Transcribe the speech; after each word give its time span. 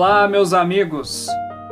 Olá, 0.00 0.28
meus 0.28 0.52
amigos. 0.52 1.26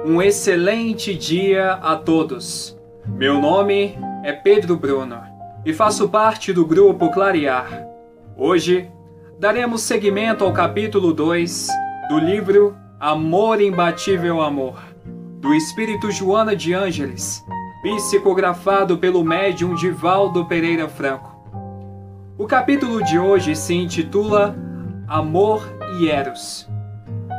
Um 0.04 0.20
excelente 0.20 1.14
dia 1.14 1.74
a 1.74 1.94
todos. 1.94 2.76
Meu 3.06 3.40
nome 3.40 3.96
é 4.24 4.32
Pedro 4.32 4.76
Bruno 4.76 5.20
e 5.64 5.72
faço 5.72 6.08
parte 6.08 6.52
do 6.52 6.66
grupo 6.66 7.12
Clarear. 7.12 7.86
Hoje 8.36 8.90
daremos 9.38 9.82
seguimento 9.82 10.42
ao 10.42 10.52
capítulo 10.52 11.12
2 11.12 11.68
do 12.08 12.18
livro 12.18 12.76
Amor 12.98 13.60
Imbatível 13.60 14.42
Amor, 14.42 14.82
do 15.40 15.54
espírito 15.54 16.10
Joana 16.10 16.56
de 16.56 16.74
Ângeles, 16.74 17.40
psicografado 17.80 18.98
pelo 18.98 19.22
médium 19.22 19.72
Divaldo 19.76 20.46
Pereira 20.46 20.88
Franco. 20.88 21.30
O 22.36 22.44
capítulo 22.44 23.04
de 23.04 23.20
hoje 23.20 23.54
se 23.54 23.72
intitula 23.72 24.56
Amor 25.06 25.62
e 26.00 26.08
Eros. 26.08 26.68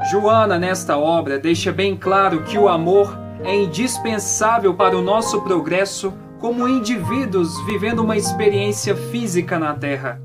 Joana, 0.10 0.58
nesta 0.58 0.98
obra, 0.98 1.38
deixa 1.38 1.70
bem 1.70 1.94
claro 1.94 2.44
que 2.44 2.58
o 2.58 2.70
amor 2.70 3.20
é 3.44 3.54
indispensável 3.54 4.74
para 4.74 4.98
o 4.98 5.02
nosso 5.02 5.42
progresso 5.42 6.14
como 6.40 6.66
indivíduos 6.66 7.50
vivendo 7.66 8.00
uma 8.00 8.16
experiência 8.16 8.96
física 8.96 9.60
na 9.60 9.74
Terra. 9.74 10.22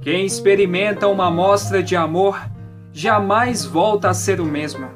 Quem 0.00 0.24
experimenta 0.24 1.08
uma 1.08 1.26
amostra 1.26 1.82
de 1.82 1.94
amor 1.94 2.40
jamais 2.90 3.66
volta 3.66 4.08
a 4.08 4.14
ser 4.14 4.40
o 4.40 4.46
mesmo, 4.46 4.88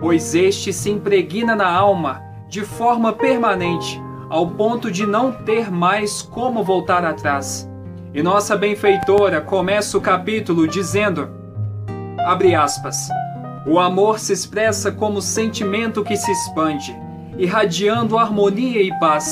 pois 0.00 0.34
este 0.34 0.72
se 0.72 0.90
impregna 0.90 1.54
na 1.54 1.70
alma 1.70 2.20
de 2.48 2.62
forma 2.62 3.12
permanente, 3.12 4.02
ao 4.28 4.48
ponto 4.48 4.90
de 4.90 5.06
não 5.06 5.30
ter 5.30 5.70
mais 5.70 6.22
como 6.22 6.64
voltar 6.64 7.04
atrás. 7.04 7.70
E 8.12 8.20
nossa 8.20 8.56
benfeitora 8.56 9.40
começa 9.40 9.96
o 9.96 10.00
capítulo 10.00 10.66
dizendo: 10.66 11.30
abre 12.26 12.52
aspas. 12.52 13.19
O 13.66 13.78
amor 13.78 14.18
se 14.18 14.32
expressa 14.32 14.90
como 14.90 15.20
sentimento 15.20 16.02
que 16.02 16.16
se 16.16 16.32
expande, 16.32 16.96
irradiando 17.36 18.16
harmonia 18.16 18.82
e 18.82 18.90
paz, 18.98 19.30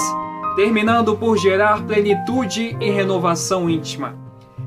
terminando 0.55 1.17
por 1.17 1.39
gerar 1.39 1.83
plenitude 1.87 2.77
e 2.79 2.91
renovação 2.91 3.71
íntima. 3.71 4.15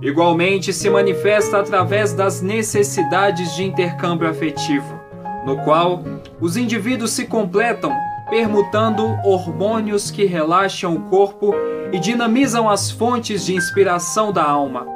Igualmente 0.01 0.73
se 0.73 0.89
manifesta 0.89 1.59
através 1.59 2.11
das 2.11 2.41
necessidades 2.41 3.55
de 3.55 3.63
intercâmbio 3.63 4.27
afetivo, 4.27 4.99
no 5.45 5.57
qual 5.57 6.03
os 6.39 6.57
indivíduos 6.57 7.11
se 7.11 7.25
completam, 7.25 7.93
permutando 8.31 9.15
hormônios 9.23 10.09
que 10.09 10.25
relaxam 10.25 10.95
o 10.95 11.01
corpo 11.01 11.53
e 11.91 11.99
dinamizam 11.99 12.67
as 12.67 12.89
fontes 12.89 13.45
de 13.45 13.53
inspiração 13.53 14.33
da 14.33 14.43
alma, 14.43 14.87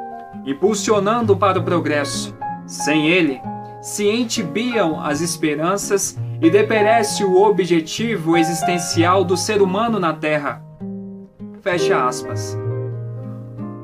impulsionando 0.44 1.36
para 1.36 1.60
o 1.60 1.62
progresso. 1.62 2.34
Sem 2.66 3.06
ele, 3.06 3.40
se 3.86 4.04
entibiam 4.04 5.00
as 5.00 5.20
esperanças 5.20 6.18
e 6.42 6.50
deperece 6.50 7.22
o 7.22 7.40
objetivo 7.40 8.36
existencial 8.36 9.22
do 9.22 9.36
ser 9.36 9.62
humano 9.62 10.00
na 10.00 10.12
Terra. 10.12 10.60
Fecha 11.60 12.04
aspas. 12.04 12.58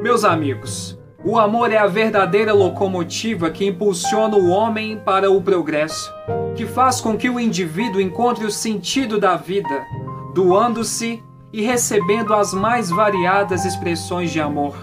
Meus 0.01 0.25
amigos, 0.25 0.99
o 1.25 1.39
amor 1.39 1.71
é 1.71 1.79
a 1.79 1.87
verdadeira 1.87 2.53
locomotiva 2.53 3.49
que 3.49 3.65
impulsiona 3.65 4.37
o 4.37 4.49
homem 4.49 4.99
para 4.99 5.31
o 5.31 5.41
progresso, 5.41 6.13
que 6.57 6.67
faz 6.67 7.01
com 7.01 7.17
que 7.17 7.31
o 7.31 7.39
indivíduo 7.39 8.01
encontre 8.01 8.45
o 8.45 8.51
sentido 8.51 9.21
da 9.21 9.37
vida, 9.37 9.87
doando-se 10.35 11.23
e 11.53 11.63
recebendo 11.63 12.35
as 12.35 12.53
mais 12.53 12.91
variadas 12.91 13.65
expressões 13.65 14.33
de 14.33 14.41
amor. 14.41 14.75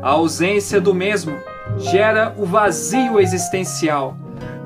A 0.00 0.10
ausência 0.10 0.80
do 0.80 0.94
mesmo 0.94 1.36
gera 1.78 2.32
o 2.38 2.46
vazio 2.46 3.18
existencial 3.18 4.16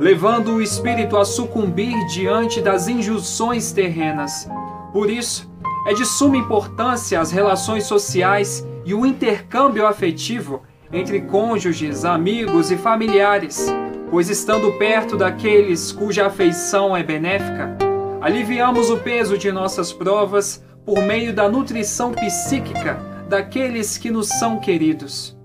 levando 0.00 0.55
o 0.55 0.62
espírito 0.62 1.19
a 1.19 1.27
sucumbir 1.27 1.94
diante 2.06 2.62
das 2.62 2.88
injunções 2.88 3.71
terrenas. 3.71 4.49
Por 4.94 5.11
isso, 5.11 5.47
é 5.87 5.93
de 5.93 6.06
suma 6.06 6.38
importância 6.38 7.21
as 7.21 7.31
relações 7.31 7.84
sociais 7.84 8.66
e 8.83 8.94
o 8.94 9.05
intercâmbio 9.05 9.87
afetivo 9.87 10.62
entre 10.91 11.21
cônjuges, 11.21 12.06
amigos 12.06 12.71
e 12.71 12.78
familiares, 12.78 13.66
pois 14.11 14.31
estando 14.31 14.72
perto 14.78 15.19
daqueles 15.19 15.93
cuja 15.93 16.27
afeição 16.27 16.97
é 16.97 17.03
benéfica, 17.03 17.77
aliviamos 18.22 18.88
o 18.88 18.97
peso 18.97 19.37
de 19.37 19.53
nossas 19.53 19.93
provas 19.93 20.65
por 20.87 21.03
meio 21.03 21.34
da 21.34 21.47
nutrição 21.47 22.11
psíquica 22.12 22.99
daqueles 23.28 23.99
que 23.99 24.11
nos 24.11 24.28
são 24.28 24.59
queridos. 24.59 25.37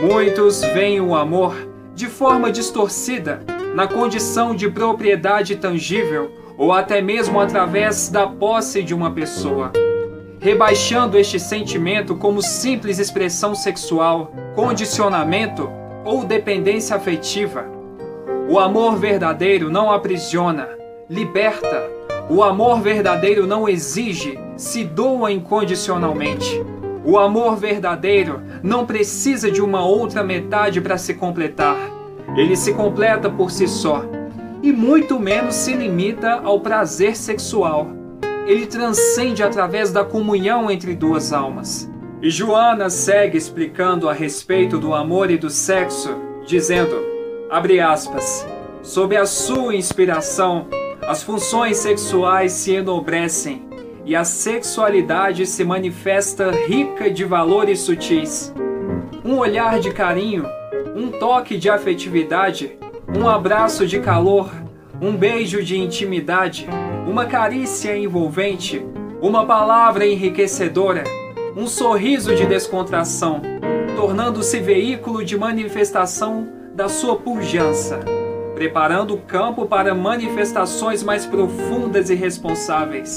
Muitos 0.00 0.62
veem 0.62 1.02
o 1.02 1.14
amor 1.14 1.54
de 1.94 2.08
forma 2.08 2.50
distorcida 2.50 3.53
na 3.74 3.88
condição 3.88 4.54
de 4.54 4.70
propriedade 4.70 5.56
tangível 5.56 6.30
ou 6.56 6.72
até 6.72 7.02
mesmo 7.02 7.40
através 7.40 8.08
da 8.08 8.24
posse 8.24 8.84
de 8.84 8.94
uma 8.94 9.10
pessoa, 9.10 9.72
rebaixando 10.38 11.18
este 11.18 11.40
sentimento 11.40 12.14
como 12.14 12.40
simples 12.40 13.00
expressão 13.00 13.52
sexual, 13.52 14.32
condicionamento 14.54 15.68
ou 16.04 16.24
dependência 16.24 16.94
afetiva. 16.94 17.64
O 18.48 18.60
amor 18.60 18.96
verdadeiro 18.96 19.68
não 19.68 19.90
aprisiona, 19.90 20.68
liberta. 21.10 21.90
O 22.30 22.44
amor 22.44 22.80
verdadeiro 22.80 23.44
não 23.44 23.68
exige, 23.68 24.38
se 24.56 24.84
doa 24.84 25.32
incondicionalmente. 25.32 26.64
O 27.04 27.18
amor 27.18 27.56
verdadeiro 27.56 28.40
não 28.62 28.86
precisa 28.86 29.50
de 29.50 29.60
uma 29.60 29.84
outra 29.84 30.22
metade 30.22 30.80
para 30.80 30.96
se 30.96 31.14
completar 31.14 31.93
ele 32.36 32.56
se 32.56 32.72
completa 32.74 33.30
por 33.30 33.50
si 33.50 33.68
só 33.68 34.04
e 34.62 34.72
muito 34.72 35.20
menos 35.20 35.54
se 35.54 35.74
limita 35.74 36.40
ao 36.42 36.58
prazer 36.58 37.16
sexual. 37.16 37.88
Ele 38.46 38.66
transcende 38.66 39.42
através 39.42 39.92
da 39.92 40.02
comunhão 40.02 40.70
entre 40.70 40.94
duas 40.94 41.32
almas. 41.32 41.90
E 42.22 42.30
Joana 42.30 42.88
segue 42.88 43.36
explicando 43.36 44.08
a 44.08 44.14
respeito 44.14 44.78
do 44.78 44.94
amor 44.94 45.30
e 45.30 45.36
do 45.36 45.50
sexo, 45.50 46.16
dizendo, 46.46 46.96
abre 47.50 47.78
aspas, 47.78 48.46
sob 48.82 49.14
a 49.14 49.26
sua 49.26 49.76
inspiração, 49.76 50.66
as 51.06 51.22
funções 51.22 51.76
sexuais 51.76 52.52
se 52.52 52.72
enobrecem 52.72 53.68
e 54.06 54.16
a 54.16 54.24
sexualidade 54.24 55.44
se 55.44 55.62
manifesta 55.62 56.50
rica 56.50 57.10
de 57.10 57.24
valores 57.24 57.80
sutis. 57.80 58.52
Um 59.22 59.36
olhar 59.38 59.78
de 59.78 59.90
carinho 59.90 60.46
um 60.94 61.10
toque 61.10 61.58
de 61.58 61.68
afetividade, 61.68 62.78
um 63.08 63.28
abraço 63.28 63.84
de 63.84 63.98
calor, 63.98 64.50
um 65.02 65.16
beijo 65.16 65.62
de 65.62 65.76
intimidade, 65.76 66.68
uma 67.04 67.26
carícia 67.26 67.96
envolvente, 67.96 68.86
uma 69.20 69.44
palavra 69.44 70.06
enriquecedora, 70.06 71.02
um 71.56 71.66
sorriso 71.66 72.34
de 72.36 72.46
descontração, 72.46 73.42
tornando-se 73.96 74.60
veículo 74.60 75.24
de 75.24 75.36
manifestação 75.36 76.48
da 76.76 76.88
sua 76.88 77.16
pujança, 77.16 77.98
preparando 78.54 79.14
o 79.14 79.18
campo 79.18 79.66
para 79.66 79.94
manifestações 79.96 81.02
mais 81.02 81.26
profundas 81.26 82.08
e 82.08 82.14
responsáveis. 82.14 83.16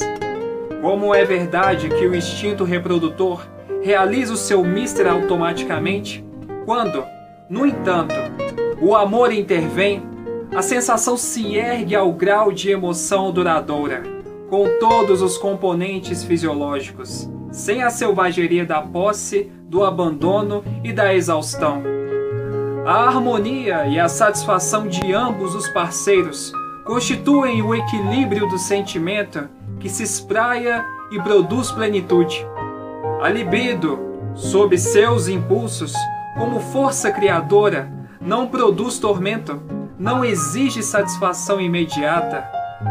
Como 0.81 1.13
é 1.13 1.23
verdade 1.23 1.89
que 1.89 2.07
o 2.07 2.15
instinto 2.15 2.63
reprodutor 2.63 3.45
realiza 3.83 4.33
o 4.33 4.37
seu 4.37 4.63
mister 4.63 5.07
automaticamente, 5.07 6.25
quando, 6.65 7.03
no 7.49 7.65
entanto, 7.65 8.15
o 8.81 8.93
amor 8.93 9.31
intervém, 9.31 10.03
a 10.55 10.61
sensação 10.61 11.15
se 11.15 11.55
ergue 11.55 11.95
ao 11.95 12.11
grau 12.11 12.51
de 12.51 12.69
emoção 12.69 13.31
duradoura, 13.31 14.03
com 14.49 14.67
todos 14.79 15.21
os 15.21 15.37
componentes 15.37 16.23
fisiológicos, 16.23 17.29
sem 17.51 17.83
a 17.83 17.89
selvageria 17.89 18.65
da 18.65 18.81
posse, 18.81 19.51
do 19.63 19.83
abandono 19.83 20.63
e 20.83 20.91
da 20.91 21.13
exaustão. 21.13 21.83
A 22.85 23.07
harmonia 23.07 23.87
e 23.87 23.99
a 23.99 24.07
satisfação 24.07 24.87
de 24.87 25.13
ambos 25.13 25.55
os 25.55 25.67
parceiros 25.69 26.51
constituem 26.85 27.61
o 27.61 27.75
equilíbrio 27.75 28.47
do 28.47 28.57
sentimento 28.57 29.49
que 29.79 29.89
se 29.89 30.03
espraia 30.03 30.85
e 31.11 31.21
produz 31.21 31.71
plenitude. 31.71 32.45
A 33.21 33.29
libido, 33.29 33.99
sob 34.35 34.77
seus 34.77 35.27
impulsos, 35.27 35.93
como 36.37 36.59
força 36.59 37.11
criadora, 37.11 37.91
não 38.21 38.47
produz 38.47 38.99
tormento, 38.99 39.61
não 39.97 40.23
exige 40.23 40.83
satisfação 40.83 41.59
imediata, 41.59 42.47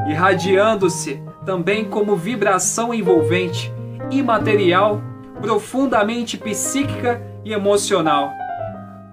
irradiando-se 0.08 1.22
também 1.44 1.84
como 1.84 2.16
vibração 2.16 2.92
envolvente, 2.92 3.72
imaterial, 4.10 5.00
profundamente 5.40 6.36
psíquica 6.36 7.22
e 7.44 7.52
emocional. 7.52 8.32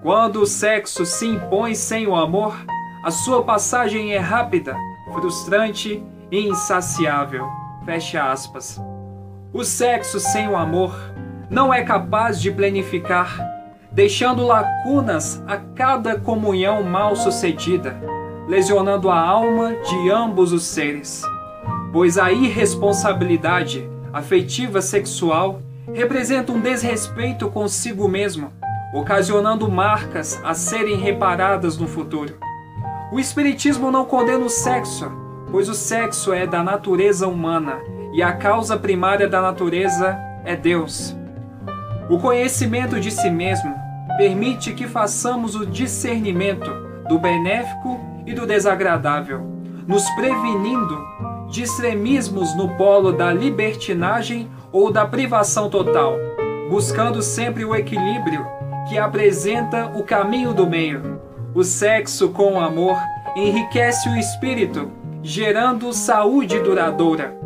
Quando 0.01 0.41
o 0.41 0.47
sexo 0.47 1.05
se 1.05 1.27
impõe 1.27 1.75
sem 1.75 2.07
o 2.07 2.15
amor, 2.15 2.55
a 3.05 3.11
sua 3.11 3.43
passagem 3.43 4.13
é 4.13 4.17
rápida, 4.17 4.75
frustrante 5.13 6.03
e 6.31 6.47
insaciável. 6.47 7.45
Fecha 7.85 8.31
aspas. 8.31 8.81
O 9.53 9.63
sexo 9.63 10.19
sem 10.19 10.47
o 10.47 10.55
amor 10.57 10.95
não 11.49 11.71
é 11.71 11.83
capaz 11.83 12.41
de 12.41 12.49
planificar 12.49 13.52
deixando 13.93 14.45
lacunas 14.45 15.41
a 15.47 15.57
cada 15.57 16.19
comunhão 16.19 16.83
mal 16.83 17.15
sucedida, 17.15 17.95
lesionando 18.47 19.09
a 19.09 19.19
alma 19.19 19.75
de 19.87 20.09
ambos 20.09 20.51
os 20.51 20.63
seres. 20.63 21.21
Pois 21.91 22.17
a 22.17 22.31
irresponsabilidade 22.31 23.87
afetiva 24.11 24.81
sexual 24.81 25.61
representa 25.93 26.51
um 26.51 26.59
desrespeito 26.59 27.49
consigo 27.49 28.07
mesmo, 28.07 28.51
ocasionando 28.93 29.69
marcas 29.69 30.41
a 30.43 30.55
serem 30.55 30.97
reparadas 30.97 31.77
no 31.77 31.87
futuro. 31.87 32.35
O 33.11 33.19
Espiritismo 33.19 33.91
não 33.91 34.05
condena 34.05 34.43
o 34.43 34.49
sexo, 34.49 35.11
pois 35.51 35.69
o 35.69 35.75
sexo 35.75 36.33
é 36.33 36.47
da 36.47 36.63
natureza 36.63 37.27
humana 37.27 37.77
e 38.11 38.23
a 38.23 38.33
causa 38.33 38.75
primária 38.75 39.27
da 39.27 39.39
natureza 39.39 40.17
é 40.43 40.55
Deus. 40.55 41.15
O 42.09 42.17
conhecimento 42.17 42.99
de 42.99 43.11
si 43.11 43.29
mesmo 43.29 43.82
permite 44.17 44.73
que 44.73 44.87
façamos 44.87 45.55
o 45.55 45.65
discernimento 45.65 46.69
do 47.07 47.19
benéfico 47.19 47.99
e 48.25 48.33
do 48.33 48.45
desagradável, 48.45 49.41
nos 49.87 50.09
prevenindo 50.11 50.97
de 51.49 51.63
extremismos 51.63 52.55
no 52.55 52.75
polo 52.77 53.11
da 53.11 53.31
libertinagem 53.31 54.49
ou 54.71 54.91
da 54.91 55.05
privação 55.05 55.69
total, 55.69 56.15
buscando 56.69 57.21
sempre 57.21 57.65
o 57.65 57.75
equilíbrio 57.75 58.45
que 58.87 58.97
apresenta 58.97 59.91
o 59.95 60.03
caminho 60.03 60.53
do 60.53 60.65
meio. 60.65 61.21
O 61.53 61.63
sexo 61.63 62.29
com 62.29 62.59
amor 62.59 62.97
enriquece 63.35 64.09
o 64.09 64.15
espírito, 64.15 64.91
gerando 65.21 65.93
saúde 65.93 66.59
duradoura. 66.59 67.37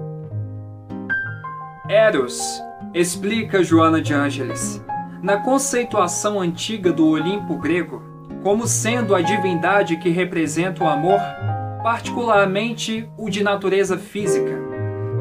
Eros, 1.89 2.61
explica 2.93 3.63
Joana 3.63 4.01
de 4.01 4.13
Ângeles, 4.13 4.81
na 5.27 5.35
conceituação 5.35 6.39
antiga 6.39 6.89
do 6.89 7.05
Olimpo 7.05 7.57
grego, 7.57 8.01
como 8.41 8.65
sendo 8.65 9.13
a 9.13 9.21
divindade 9.21 9.97
que 9.97 10.07
representa 10.07 10.85
o 10.85 10.87
amor, 10.87 11.19
particularmente 11.83 13.09
o 13.17 13.29
de 13.29 13.43
natureza 13.43 13.97
física, 13.97 14.57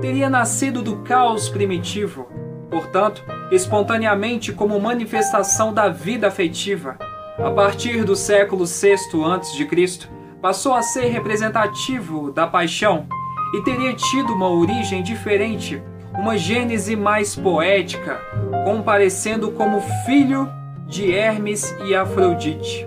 teria 0.01 0.31
nascido 0.31 0.81
do 0.81 0.99
caos 0.99 1.49
primitivo, 1.49 2.29
portanto, 2.71 3.25
espontaneamente 3.51 4.53
como 4.53 4.79
manifestação 4.79 5.75
da 5.75 5.89
vida 5.89 6.29
afetiva. 6.29 6.97
A 7.37 7.51
partir 7.51 8.05
do 8.05 8.15
século 8.15 8.65
VI 8.65 8.93
a.C., 8.93 10.09
passou 10.41 10.73
a 10.73 10.83
ser 10.83 11.07
representativo 11.09 12.31
da 12.31 12.47
paixão 12.47 13.09
e 13.57 13.65
teria 13.65 13.93
tido 13.93 14.33
uma 14.35 14.49
origem 14.51 15.03
diferente, 15.03 15.83
uma 16.19 16.37
gênese 16.37 16.97
mais 16.97 17.37
poética, 17.37 18.21
comparecendo 18.65 19.51
como 19.53 19.81
filho 20.05 20.49
de 20.87 21.13
Hermes 21.13 21.75
e 21.87 21.95
Afrodite, 21.95 22.87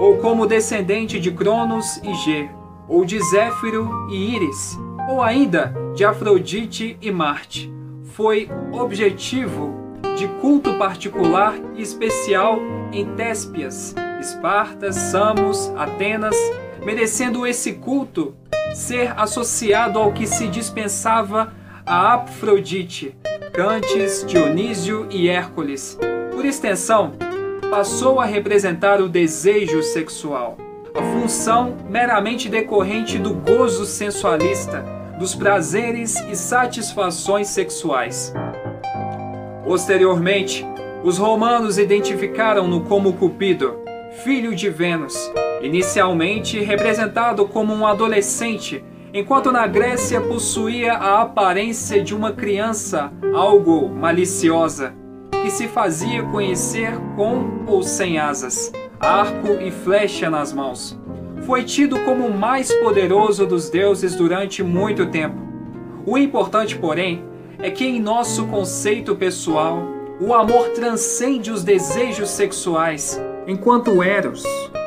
ou 0.00 0.16
como 0.18 0.46
descendente 0.46 1.20
de 1.20 1.30
Cronos 1.30 1.98
e 2.02 2.14
G, 2.14 2.48
ou 2.88 3.04
de 3.04 3.20
Zéfiro 3.20 3.90
e 4.10 4.34
Íris, 4.34 4.78
ou 5.08 5.22
ainda 5.22 5.74
de 5.94 6.04
Afrodite 6.04 6.96
e 7.00 7.10
Marte. 7.10 7.72
Foi 8.14 8.48
objetivo 8.72 9.74
de 10.16 10.26
culto 10.40 10.74
particular 10.74 11.54
e 11.76 11.82
especial 11.82 12.58
em 12.92 13.06
Téspias, 13.14 13.94
Esparta, 14.20 14.92
Samos, 14.92 15.72
Atenas, 15.76 16.36
merecendo 16.84 17.46
esse 17.46 17.74
culto 17.74 18.34
ser 18.74 19.12
associado 19.18 19.98
ao 19.98 20.12
que 20.12 20.26
se 20.26 20.46
dispensava 20.48 21.52
a 21.90 22.14
Afrodite, 22.14 23.16
Cantes, 23.52 24.24
Dionísio 24.24 25.08
e 25.10 25.28
Hércules. 25.28 25.98
Por 26.30 26.44
extensão, 26.44 27.14
passou 27.68 28.20
a 28.20 28.24
representar 28.24 29.00
o 29.00 29.08
desejo 29.08 29.82
sexual, 29.82 30.56
a 30.94 31.02
função 31.02 31.76
meramente 31.88 32.48
decorrente 32.48 33.18
do 33.18 33.34
gozo 33.34 33.84
sensualista, 33.84 34.84
dos 35.18 35.34
prazeres 35.34 36.14
e 36.30 36.36
satisfações 36.36 37.48
sexuais. 37.48 38.32
Posteriormente, 39.64 40.64
os 41.02 41.18
romanos 41.18 41.76
identificaram-no 41.76 42.82
como 42.82 43.14
Cupido, 43.14 43.80
filho 44.22 44.54
de 44.54 44.70
Vênus, 44.70 45.16
inicialmente 45.60 46.60
representado 46.60 47.48
como 47.48 47.74
um 47.74 47.84
adolescente, 47.84 48.84
enquanto 49.12 49.50
na 49.50 49.66
Grécia 49.66 50.20
possuía 50.20 50.94
a 50.94 51.22
aparência 51.22 52.02
de 52.02 52.14
uma 52.14 52.32
criança 52.32 53.12
algo 53.34 53.88
maliciosa, 53.88 54.94
que 55.42 55.50
se 55.50 55.66
fazia 55.66 56.22
conhecer 56.22 56.92
com 57.16 57.64
ou 57.66 57.82
sem 57.82 58.18
asas, 58.18 58.72
arco 59.00 59.52
e 59.60 59.70
flecha 59.70 60.30
nas 60.30 60.52
mãos. 60.52 60.98
Foi 61.42 61.64
tido 61.64 61.98
como 62.00 62.26
o 62.26 62.38
mais 62.38 62.72
poderoso 62.74 63.46
dos 63.46 63.70
deuses 63.70 64.14
durante 64.14 64.62
muito 64.62 65.06
tempo. 65.06 65.36
O 66.06 66.16
importante, 66.16 66.76
porém, 66.76 67.24
é 67.58 67.70
que 67.70 67.84
em 67.84 68.00
nosso 68.00 68.46
conceito 68.46 69.16
pessoal, 69.16 69.82
o 70.20 70.34
amor 70.34 70.68
transcende 70.70 71.50
os 71.50 71.64
desejos 71.64 72.28
sexuais, 72.30 73.20
enquanto 73.46 74.02
Eros, 74.02 74.44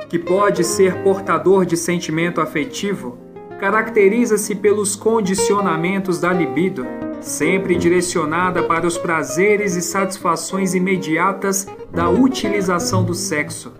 que 0.07 0.19
pode 0.19 0.63
ser 0.63 1.03
portador 1.03 1.65
de 1.65 1.75
sentimento 1.75 2.39
afetivo, 2.39 3.17
caracteriza-se 3.63 4.55
pelos 4.55 4.93
condicionamentos 4.93 6.19
da 6.19 6.33
libido, 6.33 6.85
sempre 7.21 7.77
direcionada 7.77 8.61
para 8.61 8.85
os 8.85 8.97
prazeres 8.97 9.77
e 9.77 9.81
satisfações 9.81 10.75
imediatas 10.75 11.65
da 11.89 12.09
utilização 12.09 13.05
do 13.05 13.13
sexo. 13.13 13.71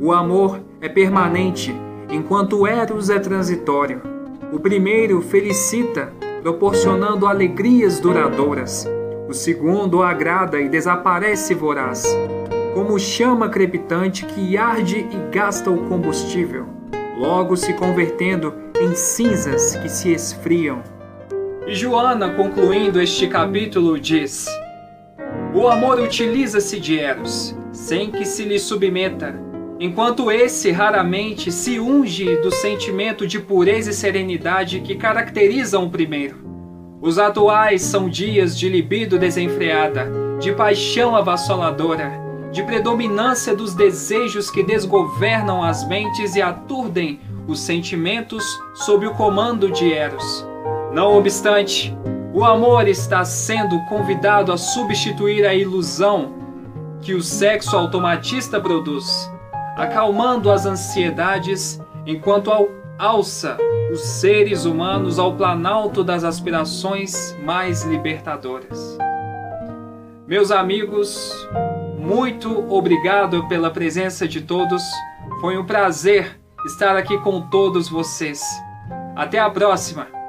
O 0.00 0.10
amor 0.10 0.60
é 0.80 0.88
permanente, 0.88 1.72
enquanto 2.10 2.58
o 2.58 2.66
Eros 2.66 3.10
é 3.10 3.20
transitório. 3.20 4.02
O 4.52 4.58
primeiro 4.58 5.22
felicita, 5.22 6.12
proporcionando 6.42 7.24
alegrias 7.24 8.00
duradouras. 8.00 8.88
O 9.28 9.32
segundo 9.32 10.02
agrada 10.02 10.60
e 10.60 10.68
desaparece 10.68 11.54
voraz 11.54 12.04
como 12.74 12.98
chama 12.98 13.48
crepitante 13.48 14.26
que 14.26 14.56
arde 14.56 15.06
e 15.12 15.30
gasta 15.30 15.70
o 15.70 15.86
combustível, 15.88 16.66
logo 17.18 17.54
se 17.54 17.74
convertendo 17.74 18.71
em 18.82 18.96
cinzas 18.96 19.76
que 19.76 19.88
se 19.88 20.12
esfriam. 20.12 20.82
E 21.66 21.74
Joana, 21.74 22.30
concluindo 22.30 23.00
este 23.00 23.28
capítulo, 23.28 23.98
diz: 23.98 24.46
O 25.54 25.68
amor 25.68 26.00
utiliza-se 26.00 26.80
de 26.80 26.98
Eros, 26.98 27.56
sem 27.72 28.10
que 28.10 28.24
se 28.24 28.44
lhe 28.44 28.58
submeta, 28.58 29.40
enquanto 29.78 30.32
esse 30.32 30.72
raramente 30.72 31.52
se 31.52 31.78
unge 31.78 32.36
do 32.38 32.50
sentimento 32.50 33.24
de 33.24 33.38
pureza 33.38 33.90
e 33.90 33.94
serenidade 33.94 34.80
que 34.80 34.96
caracterizam 34.96 35.84
o 35.84 35.90
primeiro. 35.90 36.42
Os 37.00 37.18
atuais 37.18 37.82
são 37.82 38.08
dias 38.08 38.58
de 38.58 38.68
libido 38.68 39.16
desenfreada, 39.16 40.10
de 40.40 40.52
paixão 40.52 41.14
avassaladora, 41.14 42.12
de 42.50 42.64
predominância 42.64 43.54
dos 43.54 43.74
desejos 43.74 44.50
que 44.50 44.62
desgovernam 44.62 45.62
as 45.62 45.86
mentes 45.86 46.34
e 46.34 46.42
aturdem 46.42 47.20
os 47.46 47.60
sentimentos 47.60 48.44
sob 48.74 49.06
o 49.06 49.14
comando 49.14 49.70
de 49.70 49.92
Eros. 49.92 50.46
Não 50.92 51.16
obstante, 51.16 51.96
o 52.34 52.44
amor 52.44 52.88
está 52.88 53.24
sendo 53.24 53.78
convidado 53.86 54.52
a 54.52 54.56
substituir 54.56 55.46
a 55.46 55.54
ilusão 55.54 56.34
que 57.00 57.14
o 57.14 57.22
sexo 57.22 57.76
automatista 57.76 58.60
produz, 58.60 59.30
acalmando 59.76 60.50
as 60.50 60.64
ansiedades 60.66 61.80
enquanto 62.06 62.50
alça 62.98 63.58
os 63.92 64.00
seres 64.00 64.64
humanos 64.64 65.18
ao 65.18 65.34
planalto 65.34 66.04
das 66.04 66.24
aspirações 66.24 67.36
mais 67.42 67.84
libertadoras. 67.84 68.96
Meus 70.26 70.50
amigos, 70.50 71.34
muito 71.98 72.72
obrigado 72.72 73.46
pela 73.48 73.70
presença 73.70 74.26
de 74.26 74.40
todos. 74.40 74.82
Foi 75.40 75.58
um 75.58 75.66
prazer 75.66 76.41
estar 76.64 76.96
aqui 76.96 77.18
com 77.18 77.40
todos 77.40 77.88
vocês. 77.88 78.42
Até 79.16 79.38
a 79.38 79.50
próxima! 79.50 80.21